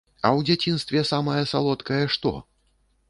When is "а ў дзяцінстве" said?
0.19-1.03